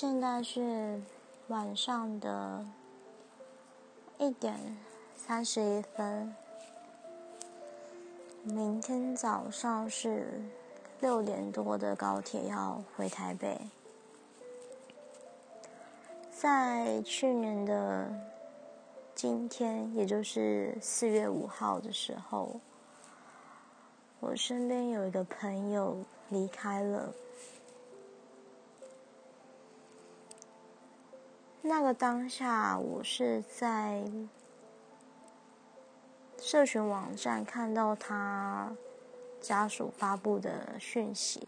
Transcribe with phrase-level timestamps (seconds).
[0.00, 1.02] 现在是
[1.48, 2.64] 晚上的
[4.16, 4.56] 一点
[5.16, 6.32] 三十一分，
[8.44, 10.40] 明天早上是
[11.00, 13.60] 六点多的高铁要回台北。
[16.30, 18.08] 在去年的
[19.16, 22.60] 今天，也就是四月五号的时候，
[24.20, 25.96] 我身边有一个朋友
[26.28, 27.12] 离开了。
[31.60, 34.02] 那个当下，我是在
[36.38, 38.72] 社群网站看到他
[39.40, 41.42] 家属发布的讯息。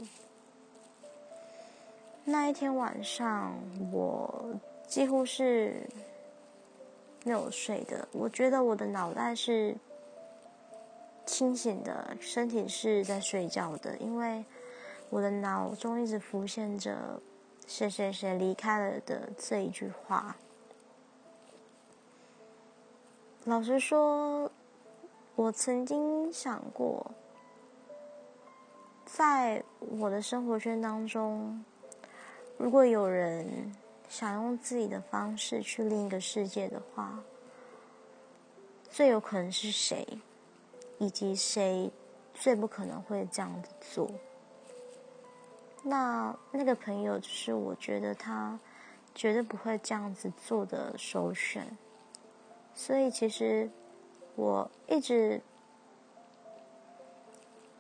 [2.25, 3.55] 那一天晚上，
[3.93, 4.53] 我
[4.87, 5.89] 几乎是
[7.25, 8.07] 没有睡的。
[8.13, 9.75] 我觉得我的脑袋是
[11.25, 14.45] 清醒的，身体是在睡觉的，因为
[15.09, 17.21] 我的脑中一直浮现着。
[17.71, 20.37] 谁谁谁离开了的这一句话，
[23.45, 24.51] 老实说，
[25.37, 27.13] 我曾经想过，
[29.07, 31.65] 在我的生活圈当中，
[32.59, 33.73] 如果有人
[34.09, 37.23] 想用自己的方式去另一个世界的话，
[38.91, 40.05] 最有可能是谁，
[40.99, 41.89] 以及谁
[42.35, 44.11] 最不可能会这样子做。
[45.83, 48.59] 那那个朋友就是我觉得他
[49.15, 51.77] 绝对不会这样子做的首选，
[52.75, 53.71] 所以其实
[54.37, 55.41] 我一直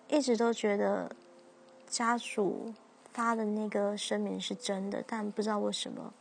[0.09, 1.15] 一直都觉得
[1.87, 2.73] 家属
[3.13, 6.13] 发的那个声明是真的，但不知道为什么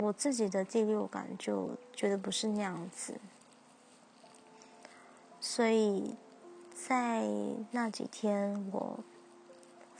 [0.00, 3.14] 我自己的第六感就觉得不是那样子，
[5.38, 6.16] 所以
[6.72, 7.28] 在
[7.70, 8.98] 那几天我。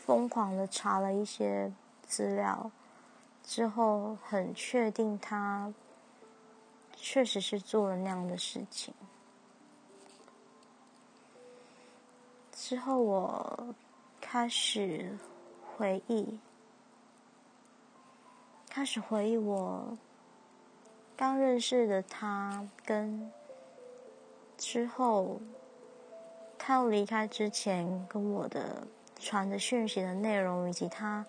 [0.07, 1.73] 疯狂的查了一些
[2.07, 2.71] 资料，
[3.43, 5.73] 之后很确定他
[6.95, 8.93] 确实是做了那样的事情。
[12.53, 13.75] 之后我
[14.21, 15.17] 开始
[15.75, 16.39] 回忆，
[18.69, 19.97] 开始回忆我
[21.17, 23.33] 刚认识的他，跟
[24.59, 25.41] 之后
[26.59, 28.87] 他离开之前跟我的。
[29.19, 31.25] 传的讯息的内容，以及他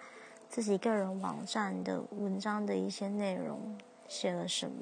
[0.50, 4.76] 自己个人网站的文章的一些内容，写了什么？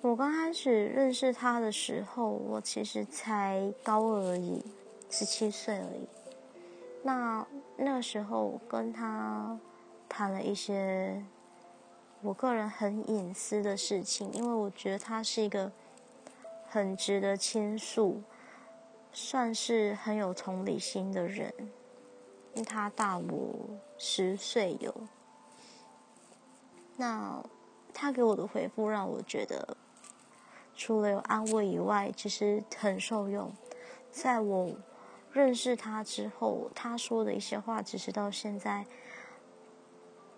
[0.00, 4.62] 我刚开始认识他的时候，我其实才高二而已，
[5.08, 6.06] 十七岁而已。
[7.02, 9.58] 那那个时候我跟他
[10.08, 11.24] 谈了一些
[12.20, 15.72] 我个人很隐私的事情，因为我觉得他是一个
[16.68, 18.22] 很值得倾诉。
[19.16, 21.54] 算是很有同理心的人，
[22.54, 23.54] 因他大我
[23.96, 24.92] 十岁有。
[26.96, 27.40] 那
[27.92, 29.76] 他给我的回复让我觉得，
[30.74, 33.52] 除了有安慰以外，其实很受用。
[34.10, 34.74] 在我
[35.30, 38.84] 认识他之后，他说的一些话，其实到现在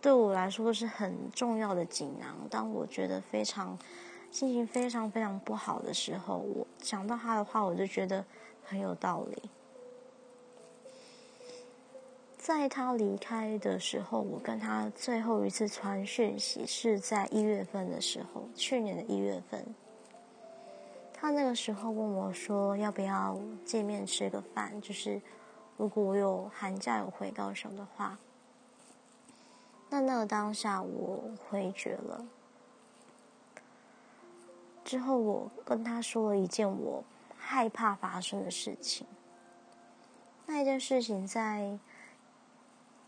[0.03, 2.47] 对我来说是很重要的锦囊。
[2.51, 3.79] 当我觉得非常
[4.31, 8.23] 心情非常非常不好的时候，我想到他的话，我就觉得。
[8.67, 9.51] 很有道理。
[12.37, 19.67] 在他离开的时候，我跟他最后一次传讯息是在一月份的时候，去年的一月份。
[21.13, 24.81] 他那个时候问我说：“要不要见面吃个饭？
[24.81, 25.21] 就是
[25.77, 28.17] 如果我有寒假有回高雄的话。”
[29.91, 32.25] 那那个当下我回绝了。
[34.85, 37.03] 之后我跟他说了一件我。
[37.49, 39.07] 害怕发生的事情，
[40.47, 41.79] 那一件事情在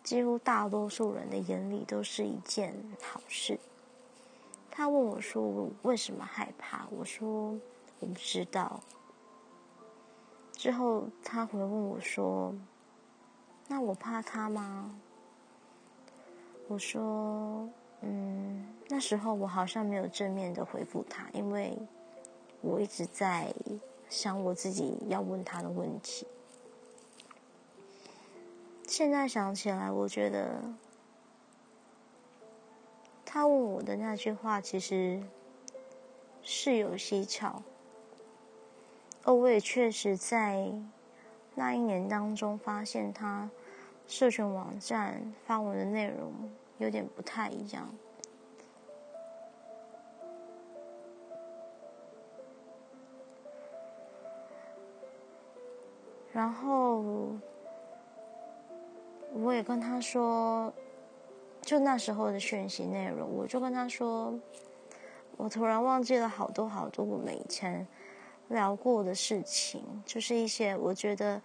[0.04, 2.72] 几乎大多数人的眼里都是一件
[3.02, 3.58] 好事。
[4.70, 7.58] 他问我说：“我为什么害怕？”我说
[7.98, 8.80] ：“我不知道。”
[10.54, 12.54] 之后他回问我说
[13.66, 14.94] ：“那我怕他吗？”
[16.68, 17.68] 我说
[18.02, 21.76] ：“嗯，那时候我好像没有正面的回复他，因为
[22.60, 23.52] 我一直在。”
[24.08, 26.26] 想我自己要问他的问题，
[28.86, 30.62] 现在想起来，我觉得
[33.24, 35.22] 他问我的那句话其实
[36.42, 37.62] 是有蹊跷，
[39.24, 40.72] 而我也确实在
[41.54, 43.50] 那一年当中发现他
[44.06, 46.32] 社群网站发文的内容
[46.78, 47.94] 有点不太一样。
[56.38, 57.02] 然后，
[59.32, 60.72] 我也跟他说，
[61.62, 64.32] 就那时候的讯息内容，我就跟他说，
[65.36, 67.84] 我突然忘记了好多好多我们以前
[68.50, 71.42] 聊过的事情，就是一些我觉得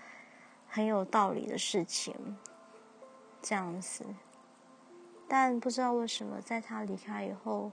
[0.68, 2.14] 很有道理的事情，
[3.42, 4.06] 这样子。
[5.28, 7.72] 但不知道为什么，在他离开以后，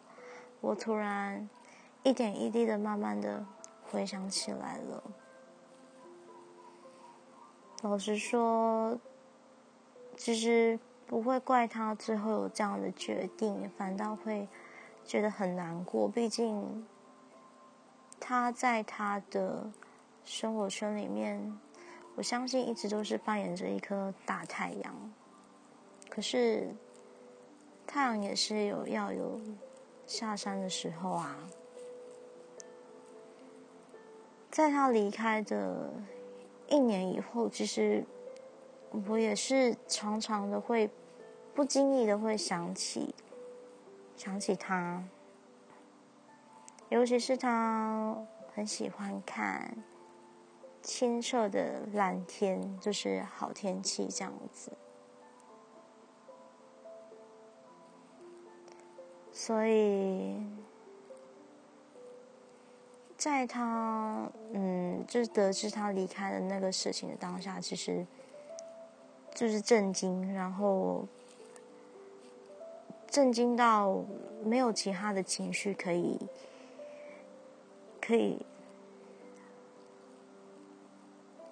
[0.63, 1.47] 我突然
[2.03, 3.45] 一点一滴的、慢慢的
[3.91, 5.03] 回想起来了。
[7.83, 8.99] 老实说，
[10.17, 14.49] 其实不会怪他最后有这样的决定，反倒会
[15.05, 16.09] 觉得很难过。
[16.09, 16.87] 毕竟
[18.19, 19.71] 他在他的
[20.25, 21.59] 生活圈里面，
[22.17, 25.13] 我相信一直都是扮演着一颗大太阳。
[26.09, 26.69] 可是。
[27.93, 29.41] 太阳也是有要有
[30.07, 31.37] 下山的时候啊，
[34.49, 35.93] 在他离开的
[36.71, 38.03] 一年以后，其实
[39.07, 40.89] 我也是常常的会
[41.53, 43.15] 不经意的会想起
[44.17, 45.05] 想起他，
[46.89, 48.17] 尤其是他
[48.55, 49.77] 很喜欢看
[50.81, 54.73] 清澈的蓝天，就是好天气这样子。
[59.33, 60.37] 所以，
[63.21, 68.07] 在他嗯，就是得知他离开的那个事情的当下，其实
[69.35, 71.07] 就是震惊，然后
[73.07, 74.03] 震惊到
[74.43, 76.19] 没有其他的情绪可以
[78.01, 78.39] 可以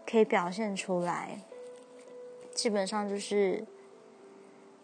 [0.06, 1.38] 可以表现出来，
[2.54, 3.62] 基本上就是，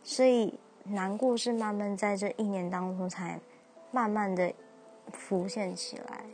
[0.02, 0.52] 所以。
[0.86, 3.40] 难过是慢慢在这一年当中才
[3.90, 4.52] 慢慢的
[5.14, 6.26] 浮现起来，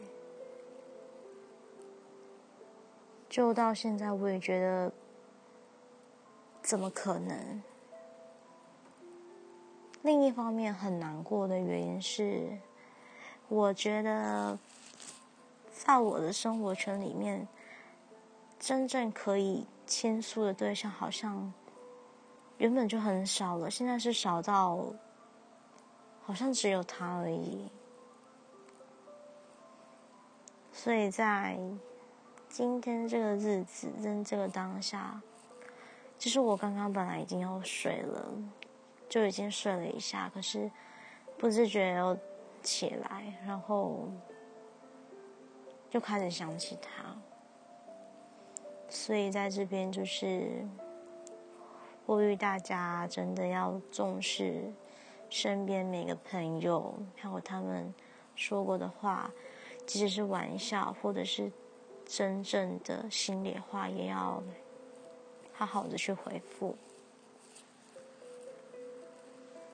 [3.30, 4.92] 就到现在我也觉得
[6.60, 7.62] 怎么可能？
[10.02, 12.58] 另一方面很难过的原因是，
[13.48, 14.58] 我觉得
[15.70, 17.46] 在我的生活圈里面，
[18.58, 21.52] 真正可以倾诉的对象好像。
[22.58, 24.84] 原本就很少了，现在是少到
[26.26, 27.70] 好像只有他而已。
[30.72, 31.58] 所以在
[32.50, 35.22] 今天这个日子，跟这个当下，
[36.18, 38.28] 其实我刚刚本来已经要睡了，
[39.08, 40.68] 就已经睡了一下，可是
[41.38, 42.18] 不自觉又
[42.60, 44.08] 起来，然后
[45.88, 47.16] 就开始想起他。
[48.88, 50.66] 所以在这边就是。
[52.06, 54.64] 呼吁大家真的要重视
[55.28, 57.94] 身边每个朋友，还有他们
[58.34, 59.30] 说过的话，
[59.86, 61.52] 即使是玩笑或者是
[62.12, 64.42] 真正的心里话，也要
[65.52, 66.76] 好好的去回复。